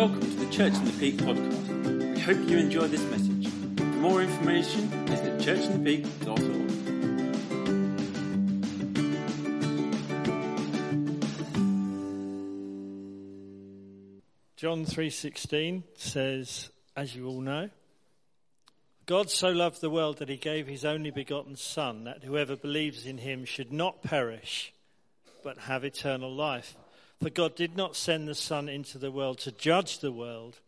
Welcome 0.00 0.20
to 0.20 0.26
the 0.46 0.50
Church 0.50 0.72
in 0.72 0.84
the 0.86 0.92
Peak 0.92 1.16
podcast. 1.18 2.14
We 2.14 2.20
hope 2.20 2.48
you 2.48 2.56
enjoy 2.56 2.86
this 2.86 3.02
message. 3.10 3.48
For 3.76 3.84
more 3.84 4.22
information, 4.22 4.88
visit 5.04 5.38
churchinthepeak.org. 5.40 6.36
John 14.56 14.86
3:16 14.86 15.82
says, 15.98 16.70
as 16.96 17.14
you 17.14 17.28
all 17.28 17.42
know, 17.42 17.68
God 19.04 19.28
so 19.28 19.50
loved 19.50 19.82
the 19.82 19.90
world 19.90 20.16
that 20.20 20.30
he 20.30 20.38
gave 20.38 20.66
his 20.66 20.86
only 20.86 21.10
begotten 21.10 21.56
son 21.56 22.04
that 22.04 22.24
whoever 22.24 22.56
believes 22.56 23.04
in 23.04 23.18
him 23.18 23.44
should 23.44 23.70
not 23.70 24.02
perish 24.02 24.72
but 25.44 25.58
have 25.58 25.84
eternal 25.84 26.34
life. 26.34 26.74
For 27.20 27.28
God 27.28 27.54
did 27.54 27.76
not 27.76 27.96
send 27.96 28.26
the 28.26 28.34
son 28.34 28.68
into 28.68 28.96
the 28.96 29.10
world 29.10 29.38
to 29.40 29.52
judge 29.52 29.98
the 29.98 30.12
world, 30.12 30.60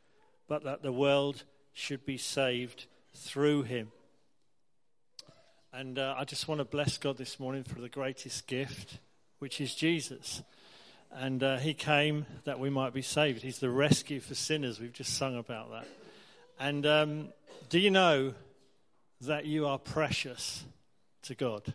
but 0.48 0.65
that 0.65 0.83
the 0.83 0.93
world 0.93 1.45
should 1.73 2.05
be 2.05 2.19
saved 2.19 2.84
through 3.15 3.62
him. 3.62 3.91
And 5.73 5.98
uh, 5.98 6.15
I 6.19 6.24
just 6.24 6.48
want 6.48 6.59
to 6.59 6.66
bless 6.66 6.98
God 6.98 7.16
this 7.16 7.41
morning 7.41 7.65
for 7.65 7.80
the 7.80 7.88
greatest 7.88 8.46
gift, 8.46 8.98
which 9.38 9.62
is 9.62 9.74
Jesus. 9.74 10.43
And 11.10 11.43
uh, 11.43 11.57
he 11.57 11.73
came 11.73 12.27
that 12.45 12.59
we 12.59 12.69
might 12.69 12.93
be 12.93 13.01
saved. 13.01 13.41
He's 13.41 13.59
the 13.59 13.71
rescue 13.71 14.21
for 14.21 14.34
sinners. 14.34 14.79
We've 14.79 14.93
just 14.93 15.16
sung 15.16 15.38
about 15.38 15.71
that. 15.71 15.87
And 16.60 16.84
um, 16.84 17.29
do 17.71 17.79
you 17.79 17.91
know 17.91 18.34
that 19.23 19.46
you 19.46 19.66
are 19.66 19.79
precious 19.79 20.65
to 21.23 21.34
God? 21.34 21.73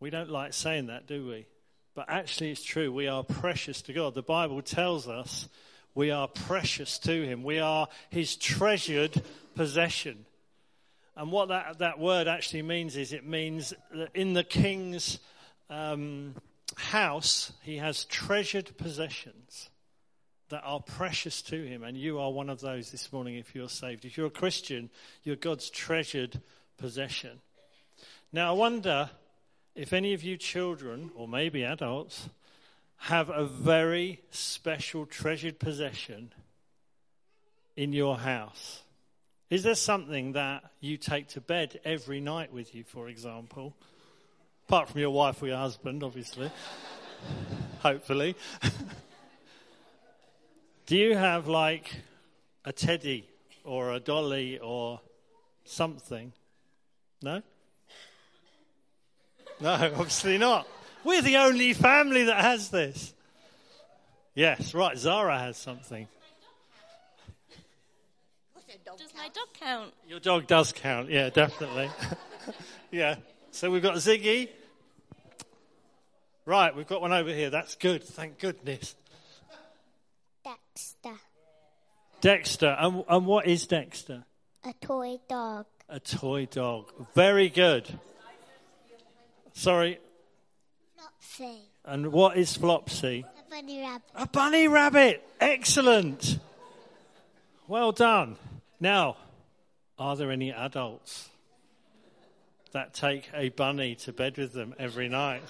We 0.00 0.10
don't 0.10 0.30
like 0.30 0.52
saying 0.52 0.88
that, 0.88 1.06
do 1.06 1.24
we? 1.24 1.46
But 1.94 2.06
actually, 2.08 2.50
it's 2.50 2.64
true. 2.64 2.92
We 2.92 3.06
are 3.06 3.22
precious 3.22 3.82
to 3.82 3.92
God. 3.92 4.14
The 4.14 4.22
Bible 4.22 4.62
tells 4.62 5.08
us 5.08 5.48
we 5.94 6.10
are 6.10 6.26
precious 6.26 6.98
to 7.00 7.22
Him. 7.22 7.44
We 7.44 7.60
are 7.60 7.88
His 8.10 8.36
treasured 8.36 9.22
possession. 9.54 10.26
And 11.16 11.30
what 11.30 11.48
that, 11.48 11.78
that 11.78 11.98
word 12.00 12.26
actually 12.26 12.62
means 12.62 12.96
is 12.96 13.12
it 13.12 13.24
means 13.24 13.72
that 13.92 14.10
in 14.14 14.32
the 14.32 14.42
king's 14.42 15.20
um, 15.70 16.34
house, 16.76 17.52
he 17.62 17.76
has 17.76 18.04
treasured 18.06 18.76
possessions 18.76 19.70
that 20.48 20.62
are 20.64 20.80
precious 20.80 21.40
to 21.42 21.64
him. 21.64 21.82
And 21.82 21.96
you 21.96 22.18
are 22.18 22.30
one 22.30 22.50
of 22.50 22.60
those 22.60 22.90
this 22.90 23.12
morning 23.12 23.36
if 23.36 23.54
you're 23.54 23.68
saved. 23.68 24.04
If 24.04 24.16
you're 24.16 24.26
a 24.26 24.30
Christian, 24.30 24.90
you're 25.22 25.36
God's 25.36 25.70
treasured 25.70 26.40
possession. 26.78 27.40
Now, 28.32 28.50
I 28.50 28.52
wonder 28.52 29.10
if 29.74 29.92
any 29.92 30.14
of 30.14 30.22
you 30.22 30.36
children, 30.36 31.10
or 31.16 31.26
maybe 31.26 31.64
adults, 31.64 32.28
have 32.96 33.28
a 33.28 33.44
very 33.44 34.22
special 34.30 35.04
treasured 35.04 35.58
possession 35.58 36.32
in 37.76 37.92
your 37.92 38.16
house. 38.18 38.82
Is 39.50 39.62
there 39.62 39.74
something 39.74 40.32
that 40.32 40.64
you 40.80 40.96
take 40.96 41.28
to 41.28 41.40
bed 41.40 41.80
every 41.84 42.20
night 42.20 42.52
with 42.52 42.74
you, 42.74 42.84
for 42.84 43.08
example? 43.08 43.74
Apart 44.66 44.88
from 44.88 45.00
your 45.00 45.10
wife 45.10 45.42
or 45.42 45.48
your 45.48 45.58
husband, 45.58 46.02
obviously. 46.02 46.50
Hopefully. 47.80 48.36
Do 50.86 50.96
you 50.96 51.16
have 51.16 51.46
like 51.46 51.94
a 52.64 52.72
teddy 52.72 53.28
or 53.64 53.92
a 53.92 54.00
dolly 54.00 54.58
or 54.58 55.00
something? 55.64 56.32
No? 57.22 57.42
No, 59.60 59.70
obviously 59.70 60.38
not. 60.38 60.66
We're 61.04 61.22
the 61.22 61.36
only 61.38 61.74
family 61.74 62.24
that 62.24 62.40
has 62.40 62.70
this. 62.70 63.12
Yes, 64.34 64.74
right, 64.74 64.98
Zara 64.98 65.38
has 65.38 65.56
something. 65.56 66.08
Does 68.96 69.14
my 69.16 69.28
dog 69.28 69.48
count? 69.58 69.92
Your 70.06 70.20
dog 70.20 70.46
does 70.46 70.72
count, 70.72 71.10
yeah, 71.10 71.28
definitely. 71.30 71.90
yeah. 72.90 73.16
So 73.50 73.70
we've 73.70 73.82
got 73.82 73.96
Ziggy. 73.96 74.48
Right, 76.46 76.74
we've 76.76 76.86
got 76.86 77.00
one 77.00 77.12
over 77.12 77.30
here. 77.30 77.50
That's 77.50 77.74
good, 77.74 78.04
thank 78.04 78.38
goodness. 78.38 78.94
Dexter, 80.44 81.20
Dexter. 82.20 82.76
And, 82.78 83.04
and 83.08 83.26
what 83.26 83.46
is 83.46 83.66
Dexter? 83.66 84.24
a 84.64 84.72
toy 84.80 85.18
dog. 85.28 85.66
A 85.88 86.00
toy 86.00 86.46
dog. 86.46 86.92
Very 87.14 87.48
good. 87.48 87.98
Sorry. 89.54 89.98
Flopsy, 90.96 91.58
And 91.84 92.12
what 92.12 92.36
is 92.36 92.56
Flopsy? 92.56 93.24
a 93.24 93.50
bunny 93.50 93.80
rabbit. 93.80 94.02
A 94.14 94.26
bunny 94.26 94.68
rabbit. 94.68 95.26
Excellent. 95.40 96.38
Well 97.68 97.92
done. 97.92 98.36
Now, 98.80 99.16
are 99.98 100.16
there 100.16 100.30
any 100.30 100.52
adults 100.52 101.28
that 102.72 102.92
take 102.92 103.30
a 103.32 103.48
bunny 103.50 103.94
to 103.94 104.12
bed 104.12 104.36
with 104.36 104.52
them 104.52 104.74
every 104.78 105.08
night? 105.08 105.42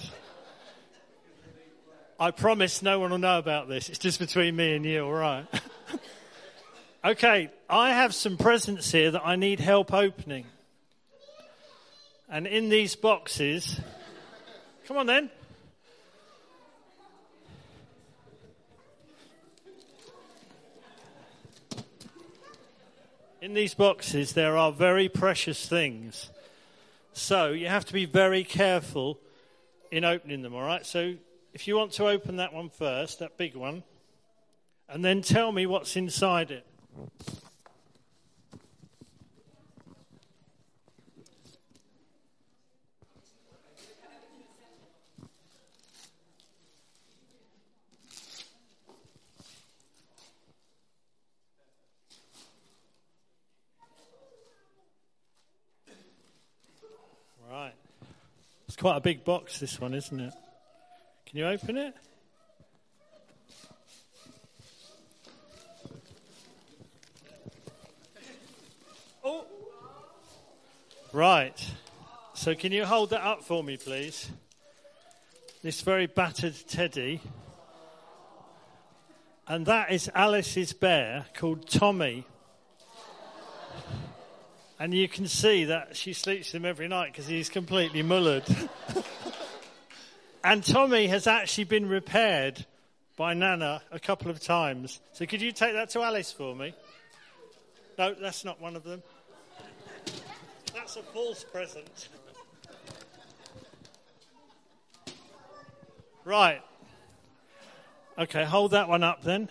I 2.21 2.31
promise 2.31 2.83
no 2.83 3.01
one 3.01 3.11
will 3.11 3.19
know 3.19 3.39
about 3.39 3.69
this. 3.69 3.89
It's 3.89 3.99
just 3.99 4.21
between 4.21 4.55
me 4.55 4.77
and 4.77 4.85
you, 4.85 5.05
all 5.05 5.13
right? 5.13 5.47
okay, 7.05 7.51
I 7.69 7.91
have 7.91 8.15
some 8.15 8.37
presents 8.37 8.93
here 8.93 9.11
that 9.11 9.23
I 9.25 9.35
need 9.37 9.59
help 9.59 9.93
opening. 9.93 10.47
And 12.29 12.47
in 12.47 12.69
these 12.69 12.95
boxes, 12.95 13.81
come 14.87 14.97
on 14.99 15.07
then. 15.07 15.31
In 23.41 23.55
these 23.55 23.75
boxes, 23.75 24.33
there 24.33 24.57
are 24.57 24.73
very 24.73 25.09
precious 25.09 25.69
things. 25.69 26.31
So 27.13 27.53
you 27.53 27.69
have 27.69 27.85
to 27.87 27.93
be 27.93 28.07
very 28.07 28.43
careful 28.43 29.19
in 29.91 30.05
opening 30.05 30.43
them, 30.43 30.55
all 30.55 30.63
right? 30.63 30.85
So 30.85 31.15
if 31.53 31.69
you 31.69 31.77
want 31.77 31.93
to 31.93 32.09
open 32.09 32.37
that 32.37 32.53
one 32.53 32.71
first, 32.71 33.19
that 33.21 33.37
big 33.37 33.55
one, 33.55 33.83
and 34.89 35.05
then 35.05 35.23
tell 35.23 35.53
me 35.53 35.67
what's 35.67 35.97
inside 35.97 36.51
it. 36.51 36.67
Right. 57.51 57.75
It's 58.75 58.81
quite 58.81 58.97
a 58.97 59.01
big 59.01 59.23
box, 59.23 59.61
this 59.61 59.81
one, 59.81 59.95
isn't 59.95 60.19
it? 60.19 60.35
Can 61.27 61.39
you 61.39 61.47
open 61.47 61.77
it? 61.77 61.95
Oh! 69.23 69.47
Right. 71.13 71.55
So, 72.35 72.57
can 72.57 72.73
you 72.73 72.85
hold 72.85 73.11
that 73.11 73.23
up 73.23 73.45
for 73.45 73.63
me, 73.63 73.77
please? 73.77 74.29
This 75.63 75.81
very 75.83 76.09
battered 76.09 76.57
teddy. 76.67 77.21
And 79.47 79.67
that 79.67 79.93
is 79.93 80.11
Alice's 80.17 80.73
bear 80.73 81.27
called 81.37 81.69
Tommy. 81.69 82.27
And 84.85 84.93
you 84.93 85.09
can 85.09 85.27
see 85.27 85.65
that 85.65 85.97
she 85.97 86.13
sleeps 86.13 86.53
with 86.53 86.61
him 86.61 86.67
every 86.69 86.89
night 86.89 87.11
because 87.11 87.27
he's 87.27 87.49
completely 87.49 88.03
mullered. 88.03 88.69
and 90.45 90.63
Tommy 90.63 91.07
has 91.07 91.27
actually 91.27 91.65
been 91.65 91.89
repaired 91.89 92.67
by 93.17 93.33
Nana 93.33 93.81
a 93.91 93.99
couple 93.99 94.31
of 94.31 94.41
times. 94.41 95.01
So 95.15 95.25
could 95.25 95.41
you 95.41 95.53
take 95.53 95.73
that 95.73 95.89
to 95.93 96.03
Alice 96.03 96.33
for 96.33 96.55
me? 96.55 96.75
No, 97.97 98.13
that's 98.13 98.45
not 98.45 98.61
one 98.61 98.77
of 98.77 98.85
them. 98.85 99.03
That's 100.75 100.97
a 100.97 101.03
false 101.03 101.45
present. 101.45 102.11
Right. 106.27 106.61
Okay, 108.19 108.45
hold 108.45 108.73
that 108.73 108.91
one 108.91 109.03
up 109.03 109.23
then. 109.23 109.49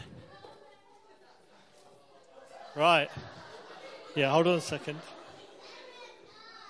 Right. 2.76 3.10
Yeah, 4.16 4.30
hold 4.30 4.46
on 4.46 4.60
a 4.60 4.62
second. 4.62 5.00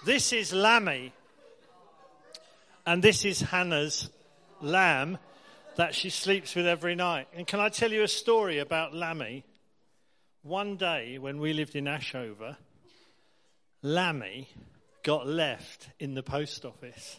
This 0.06 0.34
is 0.34 0.52
Lammy. 0.52 1.14
And 2.86 3.02
this 3.02 3.24
is 3.24 3.40
Hannah's 3.40 4.10
lamb 4.60 5.18
that 5.78 5.96
she 5.96 6.10
sleeps 6.10 6.56
with 6.56 6.68
every 6.68 6.94
night. 6.94 7.30
And 7.34 7.48
can 7.48 7.62
I 7.62 7.70
tell 7.70 7.90
you 7.90 8.04
a 8.04 8.08
story 8.10 8.60
about 8.60 8.94
Lammy? 8.94 9.46
One 10.42 10.76
day 10.76 11.20
when 11.20 11.40
we 11.40 11.54
lived 11.54 11.78
in 11.78 11.86
Ashover, 11.86 12.58
Lammy 13.82 14.50
got 15.04 15.26
left 15.26 15.88
in 16.00 16.16
the 16.16 16.24
post 16.24 16.66
office. 16.66 17.18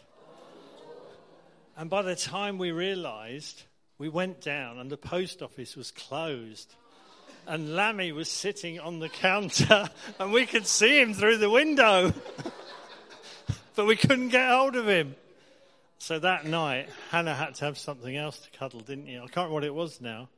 And 1.75 1.89
by 1.89 2.03
the 2.03 2.15
time 2.15 2.59
we 2.59 2.71
realized, 2.71 3.63
we 3.97 4.09
went 4.09 4.41
down 4.41 4.77
and 4.77 4.91
the 4.91 4.97
post 4.97 5.41
office 5.41 5.75
was 5.75 5.89
closed. 5.89 6.75
and 7.47 7.75
Lammy 7.75 8.11
was 8.11 8.29
sitting 8.29 8.79
on 8.79 8.99
the 8.99 9.09
counter, 9.09 9.89
and 10.19 10.31
we 10.31 10.45
could 10.45 10.67
see 10.67 10.99
him 10.99 11.15
through 11.15 11.37
the 11.37 11.49
window, 11.49 12.13
but 13.75 13.85
we 13.85 13.95
couldn't 13.95 14.29
get 14.29 14.49
hold 14.49 14.75
of 14.75 14.87
him. 14.87 15.15
So 15.97 16.19
that 16.19 16.45
night, 16.45 16.89
Hannah 17.09 17.33
had 17.33 17.55
to 17.55 17.65
have 17.65 17.77
something 17.77 18.15
else 18.15 18.39
to 18.39 18.57
cuddle, 18.57 18.81
didn't 18.81 19.07
you? 19.07 19.17
I 19.17 19.21
can't 19.21 19.49
remember 19.49 19.53
what 19.53 19.63
it 19.63 19.73
was 19.73 20.01
now. 20.01 20.29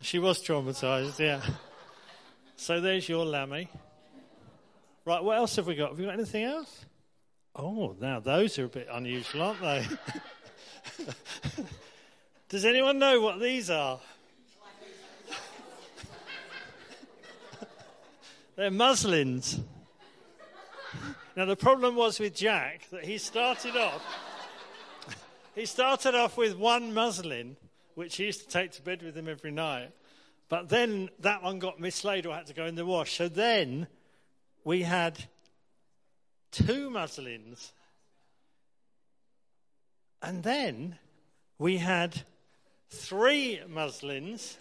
She 0.00 0.18
was 0.18 0.42
traumatized, 0.42 1.18
yeah. 1.18 1.40
So 2.56 2.80
there's 2.80 3.08
your 3.08 3.24
Lammy. 3.24 3.68
Right, 5.04 5.22
what 5.22 5.36
else 5.36 5.56
have 5.56 5.66
we 5.66 5.74
got? 5.74 5.90
Have 5.90 5.98
we 5.98 6.04
got 6.04 6.14
anything 6.14 6.44
else? 6.44 6.84
Oh, 7.56 7.96
now 8.00 8.20
those 8.20 8.58
are 8.58 8.64
a 8.64 8.68
bit 8.68 8.88
unusual, 8.90 9.42
aren't 9.42 9.60
they? 9.60 9.86
Does 12.48 12.64
anyone 12.64 12.98
know 12.98 13.20
what 13.20 13.40
these 13.40 13.70
are? 13.70 13.98
They're 18.56 18.70
muslins. 18.70 19.58
Now 21.36 21.44
the 21.44 21.56
problem 21.56 21.96
was 21.96 22.20
with 22.20 22.34
Jack 22.34 22.88
that 22.90 23.04
he 23.04 23.18
started 23.18 23.76
off 23.76 24.02
he 25.54 25.66
started 25.66 26.14
off 26.14 26.36
with 26.36 26.56
one 26.56 26.94
muslin 26.94 27.56
which 27.94 28.16
he 28.16 28.24
used 28.24 28.40
to 28.40 28.48
take 28.48 28.72
to 28.72 28.82
bed 28.82 29.02
with 29.02 29.16
him 29.16 29.28
every 29.28 29.50
night. 29.50 29.90
But 30.48 30.68
then 30.68 31.10
that 31.20 31.42
one 31.42 31.58
got 31.58 31.80
mislaid 31.80 32.26
or 32.26 32.34
had 32.34 32.46
to 32.46 32.54
go 32.54 32.66
in 32.66 32.74
the 32.74 32.86
wash. 32.86 33.16
So 33.16 33.28
then 33.28 33.86
we 34.64 34.82
had 34.82 35.24
two 36.50 36.90
muslins. 36.90 37.72
And 40.22 40.42
then 40.42 40.98
we 41.58 41.78
had 41.78 42.22
three 42.90 43.60
muslins. 43.68 44.58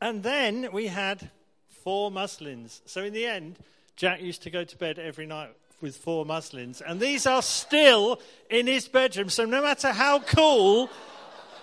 And 0.00 0.22
then 0.22 0.68
we 0.72 0.86
had 0.86 1.30
four 1.68 2.10
muslins. 2.10 2.82
So 2.84 3.04
in 3.04 3.12
the 3.12 3.26
end, 3.26 3.58
Jack 3.96 4.20
used 4.20 4.42
to 4.42 4.50
go 4.50 4.64
to 4.64 4.76
bed 4.76 4.98
every 4.98 5.26
night 5.26 5.50
with 5.80 5.96
four 5.96 6.24
muslins. 6.24 6.80
And 6.80 6.98
these 6.98 7.26
are 7.26 7.42
still 7.42 8.20
in 8.50 8.66
his 8.66 8.88
bedroom. 8.88 9.28
So 9.28 9.44
no 9.44 9.62
matter 9.62 9.92
how 9.92 10.20
cool, 10.20 10.90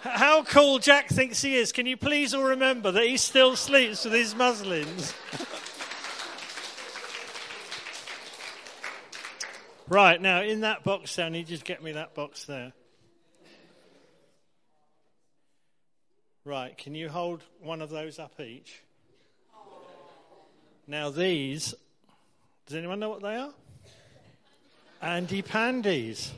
how 0.01 0.43
cool 0.43 0.79
Jack 0.79 1.09
thinks 1.09 1.41
he 1.41 1.57
is, 1.57 1.71
can 1.71 1.85
you 1.85 1.97
please 1.97 2.33
all 2.33 2.43
remember 2.43 2.91
that 2.91 3.03
he 3.03 3.17
still 3.17 3.55
sleeps 3.55 4.05
with 4.05 4.13
his 4.13 4.35
muslins? 4.35 5.13
right, 9.89 10.21
now 10.21 10.41
in 10.41 10.61
that 10.61 10.83
box 10.83 11.17
I 11.19 11.27
you 11.29 11.43
to 11.43 11.57
get 11.57 11.83
me 11.83 11.93
that 11.93 12.13
box 12.13 12.45
there. 12.45 12.73
Right, 16.43 16.75
can 16.75 16.95
you 16.95 17.07
hold 17.07 17.43
one 17.61 17.81
of 17.81 17.91
those 17.91 18.17
up 18.17 18.39
each? 18.39 18.81
Now, 20.87 21.11
these, 21.11 21.75
does 22.71 22.77
anyone 22.77 23.01
know 23.01 23.09
what 23.09 23.21
they 23.21 23.35
are? 23.35 23.53
Andy 25.01 25.41
Pandies. 25.41 26.31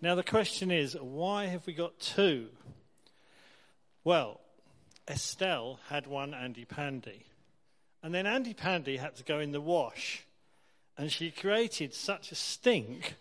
Now, 0.00 0.14
the 0.14 0.22
question 0.22 0.70
is, 0.70 0.94
why 0.94 1.46
have 1.46 1.66
we 1.66 1.72
got 1.72 1.98
two? 1.98 2.46
Well, 4.04 4.40
Estelle 5.08 5.80
had 5.88 6.06
one 6.06 6.34
Andy 6.34 6.64
Pandy. 6.64 7.26
And 8.00 8.14
then 8.14 8.28
Andy 8.28 8.54
Pandy 8.54 8.96
had 8.96 9.16
to 9.16 9.24
go 9.24 9.40
in 9.40 9.50
the 9.50 9.60
wash. 9.60 10.24
And 10.96 11.10
she 11.10 11.32
created 11.32 11.94
such 11.94 12.30
a 12.30 12.36
stink 12.36 13.16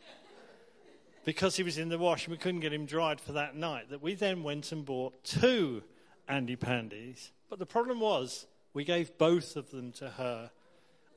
because 1.26 1.56
he 1.56 1.64
was 1.64 1.80
in 1.80 1.90
the 1.90 1.98
wash 1.98 2.26
and 2.28 2.32
we 2.32 2.38
couldn't 2.38 2.60
get 2.60 2.74
him 2.74 2.86
dried 2.86 3.20
for 3.20 3.32
that 3.32 3.56
night 3.56 3.90
that 3.90 4.04
we 4.04 4.14
then 4.14 4.44
went 4.44 4.72
and 4.72 4.86
bought 4.86 5.24
two 5.24 5.82
Andy 6.28 6.56
Pandies. 6.56 7.32
But 7.50 7.58
the 7.58 7.66
problem 7.66 8.00
was 8.00 8.46
we 8.76 8.84
gave 8.84 9.18
both 9.18 9.56
of 9.56 9.72
them 9.72 9.92
to 9.94 10.10
her 10.12 10.52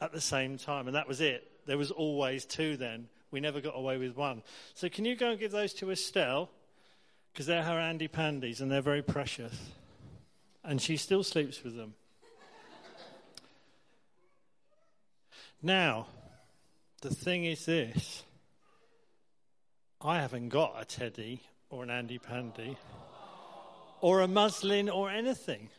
at 0.02 0.12
the 0.12 0.20
same 0.20 0.58
time, 0.58 0.88
and 0.88 0.96
that 0.96 1.06
was 1.06 1.20
it. 1.20 1.48
There 1.64 1.78
was 1.78 1.92
always 1.92 2.44
two 2.44 2.76
then. 2.76 3.08
We 3.30 3.38
never 3.40 3.60
got 3.60 3.76
away 3.76 3.98
with 3.98 4.16
one. 4.16 4.42
So, 4.74 4.88
can 4.88 5.04
you 5.04 5.14
go 5.14 5.30
and 5.30 5.38
give 5.38 5.52
those 5.52 5.72
to 5.74 5.90
Estelle? 5.90 6.50
Because 7.32 7.46
they're 7.46 7.62
her 7.62 7.78
Andy 7.78 8.08
Pandies 8.08 8.60
and 8.60 8.70
they're 8.70 8.82
very 8.82 9.00
precious. 9.00 9.56
And 10.64 10.82
she 10.82 10.96
still 10.96 11.22
sleeps 11.22 11.62
with 11.62 11.76
them. 11.76 11.94
now, 15.62 16.08
the 17.00 17.14
thing 17.14 17.44
is 17.44 17.64
this 17.64 18.24
I 20.00 20.20
haven't 20.20 20.50
got 20.50 20.74
a 20.78 20.84
teddy 20.84 21.40
or 21.70 21.84
an 21.84 21.90
Andy 21.90 22.18
Pandy 22.18 22.76
or 24.00 24.20
a 24.20 24.28
muslin 24.28 24.90
or 24.90 25.08
anything. 25.08 25.70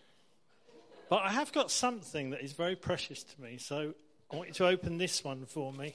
But 1.09 1.21
I 1.23 1.29
have 1.29 1.51
got 1.51 1.69
something 1.69 2.31
that 2.31 2.41
is 2.41 2.53
very 2.53 2.75
precious 2.75 3.23
to 3.23 3.41
me, 3.41 3.57
so 3.57 3.93
I 4.33 4.35
want 4.35 4.47
you 4.47 4.53
to 4.55 4.67
open 4.67 4.97
this 4.97 5.23
one 5.23 5.45
for 5.45 5.71
me. 5.71 5.93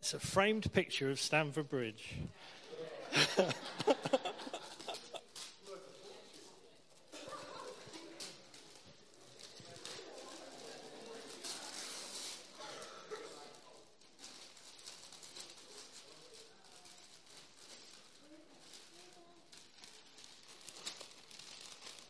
It's 0.00 0.14
a 0.14 0.18
framed 0.18 0.72
picture 0.72 1.10
of 1.10 1.20
Stamford 1.20 1.70
Bridge. 1.70 2.14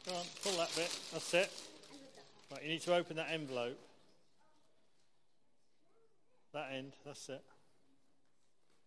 Go 0.07 0.15
on, 0.15 0.25
pull 0.43 0.53
that 0.53 0.75
bit. 0.75 0.99
That's 1.13 1.35
it. 1.35 1.51
Right, 2.51 2.63
you 2.63 2.71
need 2.71 2.81
to 2.81 2.95
open 2.95 3.17
that 3.17 3.29
envelope. 3.31 3.79
That 6.53 6.71
end, 6.75 6.92
that's 7.05 7.29
it. 7.29 7.43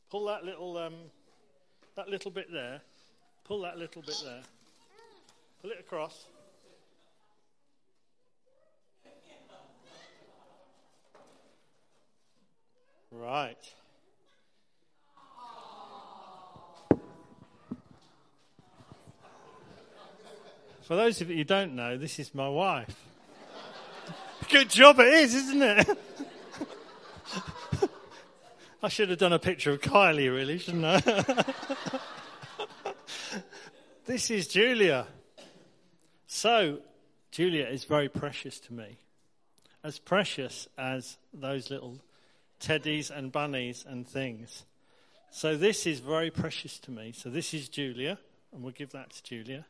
Pull 0.09 0.25
that 0.25 0.43
little 0.43 0.77
um, 0.77 0.95
that 1.95 2.07
little 2.07 2.31
bit 2.31 2.51
there. 2.51 2.81
Pull 3.43 3.61
that 3.61 3.77
little 3.77 4.01
bit 4.01 4.21
there. 4.23 4.41
Pull 5.61 5.71
it 5.71 5.79
across. 5.79 6.25
Right. 13.11 13.73
For 20.81 20.95
those 20.95 21.19
of 21.21 21.31
you 21.31 21.37
who 21.37 21.43
don't 21.43 21.75
know, 21.75 21.97
this 21.97 22.19
is 22.19 22.35
my 22.35 22.47
wife. 22.47 22.95
Good 24.49 24.69
job 24.69 24.99
it 24.99 25.07
is, 25.07 25.33
isn't 25.33 25.61
it? 25.61 25.97
I 28.85 28.87
should 28.87 29.09
have 29.09 29.17
done 29.17 29.33
a 29.33 29.39
picture 29.39 29.71
of 29.71 29.81
Kylie, 29.81 30.31
really, 30.31 30.59
shouldn't 30.59 30.85
I? 30.85 31.01
this 34.05 34.29
is 34.29 34.47
Julia. 34.47 35.07
So, 36.27 36.81
Julia 37.31 37.65
is 37.65 37.85
very 37.85 38.09
precious 38.09 38.59
to 38.59 38.73
me. 38.73 38.99
As 39.83 39.97
precious 39.97 40.67
as 40.77 41.17
those 41.33 41.71
little 41.71 41.97
teddies 42.59 43.09
and 43.09 43.31
bunnies 43.31 43.83
and 43.89 44.07
things. 44.07 44.65
So, 45.31 45.57
this 45.57 45.87
is 45.87 45.99
very 45.99 46.29
precious 46.29 46.77
to 46.81 46.91
me. 46.91 47.11
So, 47.11 47.31
this 47.31 47.55
is 47.55 47.67
Julia, 47.69 48.19
and 48.53 48.61
we'll 48.61 48.71
give 48.71 48.91
that 48.91 49.09
to 49.13 49.23
Julia. 49.23 49.65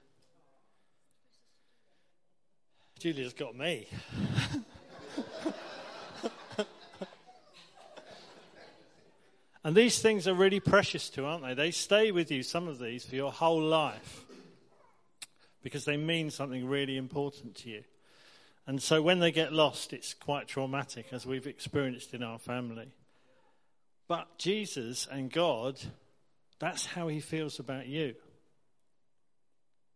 Julia's 2.99 3.31
got 3.31 3.55
me. 3.55 3.87
and 9.65 9.75
these 9.75 9.99
things 9.99 10.27
are 10.27 10.35
really 10.35 10.59
precious 10.59 11.09
too, 11.09 11.25
aren't 11.25 11.43
they? 11.43 11.55
They 11.55 11.71
stay 11.71 12.11
with 12.11 12.29
you, 12.29 12.43
some 12.43 12.67
of 12.67 12.77
these, 12.77 13.03
for 13.03 13.15
your 13.15 13.31
whole 13.31 13.61
life 13.61 14.23
because 15.63 15.85
they 15.85 15.97
mean 15.97 16.29
something 16.29 16.67
really 16.67 16.95
important 16.95 17.55
to 17.55 17.71
you. 17.71 17.83
And 18.67 18.79
so 18.79 19.01
when 19.01 19.19
they 19.19 19.31
get 19.31 19.51
lost, 19.51 19.93
it's 19.93 20.13
quite 20.13 20.47
traumatic, 20.47 21.07
as 21.11 21.25
we've 21.25 21.47
experienced 21.47 22.13
in 22.13 22.21
our 22.21 22.37
family. 22.37 22.91
But 24.07 24.37
Jesus 24.37 25.07
and 25.11 25.31
God, 25.31 25.79
that's 26.59 26.85
how 26.85 27.07
he 27.07 27.19
feels 27.19 27.57
about 27.57 27.87
you. 27.87 28.13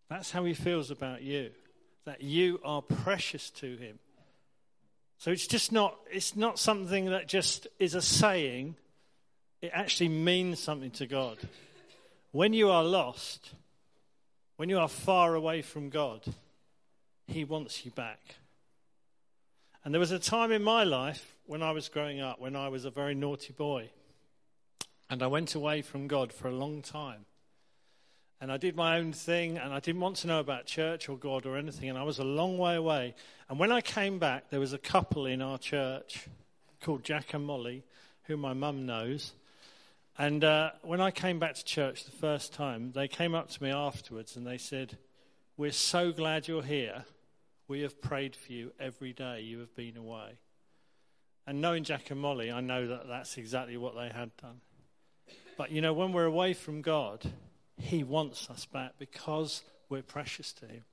That's 0.09 0.31
how 0.31 0.45
he 0.45 0.55
feels 0.55 0.89
about 0.89 1.21
you 1.21 1.51
that 2.05 2.23
you 2.23 2.59
are 2.65 2.81
precious 2.81 3.51
to 3.51 3.77
him. 3.77 3.99
So 5.19 5.29
it's 5.29 5.45
just 5.45 5.71
not, 5.71 5.95
it's 6.11 6.35
not 6.35 6.57
something 6.57 7.11
that 7.11 7.27
just 7.27 7.67
is 7.77 7.93
a 7.93 8.01
saying, 8.01 8.75
it 9.61 9.71
actually 9.73 10.09
means 10.09 10.59
something 10.59 10.91
to 10.91 11.05
God. 11.05 11.37
When 12.31 12.53
you 12.53 12.69
are 12.69 12.83
lost, 12.83 13.51
when 14.57 14.69
you 14.69 14.79
are 14.79 14.87
far 14.87 15.35
away 15.35 15.61
from 15.61 15.89
God, 15.89 16.21
he 17.27 17.43
wants 17.43 17.85
you 17.85 17.91
back. 17.91 18.35
And 19.83 19.93
there 19.93 19.99
was 19.99 20.11
a 20.11 20.19
time 20.19 20.51
in 20.51 20.63
my 20.63 20.83
life 20.83 21.35
when 21.45 21.63
I 21.63 21.71
was 21.71 21.89
growing 21.89 22.19
up 22.19 22.39
when 22.39 22.55
I 22.55 22.67
was 22.69 22.85
a 22.85 22.91
very 22.91 23.15
naughty 23.15 23.53
boy. 23.53 23.89
And 25.09 25.23
I 25.23 25.27
went 25.27 25.55
away 25.55 25.81
from 25.81 26.07
God 26.07 26.31
for 26.31 26.47
a 26.47 26.53
long 26.53 26.81
time. 26.81 27.25
and 28.41 28.51
I 28.51 28.57
did 28.57 28.75
my 28.75 28.97
own 28.97 29.11
thing, 29.11 29.57
and 29.57 29.73
I 29.73 29.79
didn't 29.79 29.99
want 29.99 30.17
to 30.17 30.27
know 30.27 30.39
about 30.39 30.65
church 30.65 31.09
or 31.09 31.17
God 31.17 31.45
or 31.45 31.57
anything, 31.57 31.89
and 31.89 31.97
I 31.97 32.03
was 32.03 32.19
a 32.19 32.23
long 32.23 32.57
way 32.57 32.75
away. 32.75 33.15
And 33.49 33.59
when 33.59 33.71
I 33.71 33.81
came 33.81 34.17
back, 34.17 34.49
there 34.49 34.61
was 34.61 34.71
a 34.71 34.77
couple 34.77 35.25
in 35.25 35.41
our 35.41 35.57
church 35.57 36.27
called 36.81 37.03
Jack 37.03 37.33
and 37.33 37.45
Molly, 37.45 37.83
who 38.23 38.37
my 38.37 38.53
mum 38.53 38.85
knows. 38.85 39.33
And 40.19 40.43
uh, 40.43 40.71
when 40.81 40.99
I 40.99 41.11
came 41.11 41.39
back 41.39 41.55
to 41.55 41.63
church 41.63 42.03
the 42.03 42.11
first 42.11 42.51
time, 42.51 42.91
they 42.91 43.07
came 43.07 43.33
up 43.33 43.49
to 43.51 43.63
me 43.63 43.71
afterwards 43.71 44.35
and 44.35 44.45
they 44.45 44.57
said, 44.57 44.97
We're 45.55 45.71
so 45.71 46.11
glad 46.11 46.45
you're 46.45 46.61
here. 46.61 47.05
We 47.69 47.81
have 47.81 48.01
prayed 48.01 48.35
for 48.35 48.51
you 48.51 48.73
every 48.81 49.13
day 49.13 49.39
you 49.39 49.59
have 49.59 49.73
been 49.77 49.95
away. 49.95 50.39
And 51.47 51.61
knowing 51.61 51.85
Jack 51.85 52.11
and 52.11 52.19
Molly, 52.19 52.51
I 52.51 52.59
know 52.59 52.85
that 52.87 53.07
that's 53.07 53.37
exactly 53.37 53.77
what 53.77 53.95
they 53.95 54.09
had 54.09 54.35
done. 54.35 54.59
But 55.57 55.71
you 55.71 55.79
know, 55.79 55.93
when 55.93 56.11
we're 56.11 56.25
away 56.25 56.53
from 56.53 56.81
God, 56.81 57.23
He 57.77 58.03
wants 58.03 58.49
us 58.49 58.65
back 58.65 58.95
because 58.99 59.63
we're 59.87 60.01
precious 60.01 60.51
to 60.53 60.65
Him. 60.65 60.83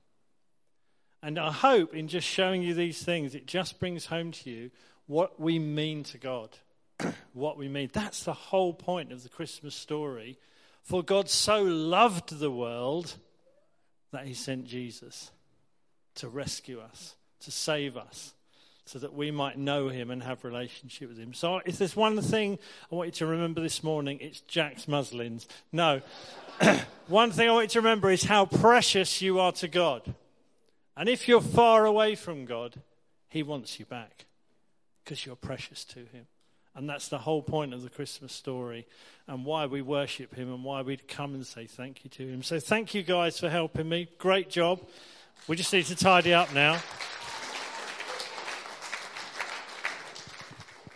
And 1.21 1.37
I 1.37 1.51
hope 1.51 1.93
in 1.93 2.07
just 2.07 2.27
showing 2.27 2.63
you 2.63 2.73
these 2.73 3.03
things, 3.03 3.35
it 3.35 3.45
just 3.45 3.77
brings 3.77 4.05
home 4.05 4.31
to 4.31 4.49
you 4.49 4.71
what 5.05 5.37
we 5.37 5.59
mean 5.59 6.03
to 6.05 6.17
God. 6.17 6.57
what 7.33 7.57
we 7.57 7.67
mean. 7.67 7.89
That's 7.93 8.23
the 8.23 8.33
whole 8.33 8.73
point 8.73 9.11
of 9.11 9.23
the 9.23 9.29
Christmas 9.29 9.75
story. 9.75 10.37
For 10.83 11.03
God 11.03 11.29
so 11.29 11.63
loved 11.63 12.39
the 12.39 12.51
world 12.51 13.15
that 14.11 14.25
he 14.25 14.33
sent 14.33 14.65
Jesus 14.65 15.31
to 16.15 16.29
rescue 16.29 16.79
us, 16.79 17.15
to 17.41 17.51
save 17.51 17.97
us, 17.97 18.33
so 18.85 18.99
that 18.99 19.13
we 19.13 19.31
might 19.31 19.57
know 19.57 19.89
him 19.89 20.09
and 20.09 20.23
have 20.23 20.45
relationship 20.45 21.09
with 21.09 21.17
him. 21.17 21.33
So 21.33 21.61
if 21.65 21.77
there's 21.77 21.95
one 21.95 22.21
thing 22.21 22.57
I 22.89 22.95
want 22.95 23.07
you 23.07 23.11
to 23.13 23.25
remember 23.25 23.59
this 23.59 23.83
morning, 23.83 24.17
it's 24.21 24.39
Jack's 24.41 24.87
muslins. 24.87 25.47
No. 25.73 26.01
one 27.07 27.31
thing 27.31 27.49
I 27.49 27.51
want 27.51 27.65
you 27.65 27.81
to 27.81 27.81
remember 27.81 28.09
is 28.09 28.23
how 28.23 28.45
precious 28.45 29.21
you 29.21 29.39
are 29.41 29.51
to 29.53 29.67
God. 29.67 30.15
And 30.95 31.09
if 31.09 31.27
you're 31.27 31.41
far 31.41 31.85
away 31.85 32.15
from 32.15 32.45
God, 32.45 32.81
he 33.27 33.43
wants 33.43 33.77
you 33.77 33.85
back 33.85 34.25
because 35.03 35.25
you're 35.25 35.35
precious 35.35 35.83
to 35.85 35.99
him. 35.99 36.27
And 36.77 36.87
that's 36.87 37.07
the 37.07 37.17
whole 37.17 37.41
point 37.41 37.73
of 37.73 37.81
the 37.81 37.89
Christmas 37.89 38.31
story 38.31 38.85
and 39.27 39.43
why 39.43 39.65
we 39.65 39.81
worship 39.81 40.35
him 40.35 40.53
and 40.53 40.63
why 40.63 40.83
we'd 40.83 41.07
come 41.07 41.33
and 41.33 41.45
say 41.45 41.65
thank 41.65 42.03
you 42.03 42.09
to 42.11 42.27
him. 42.27 42.43
So 42.43 42.59
thank 42.59 42.93
you 42.93 43.01
guys 43.01 43.39
for 43.39 43.49
helping 43.49 43.89
me. 43.89 44.07
Great 44.19 44.47
job. 44.51 44.79
We 45.47 45.55
just 45.55 45.73
need 45.73 45.85
to 45.87 45.95
tidy 45.95 46.35
up 46.35 46.53
now. 46.53 46.79